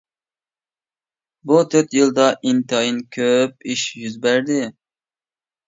[1.51, 4.61] بۇ تۆت يىلدا ئىنتايىن كۆپ ئىش يۈز بەردى.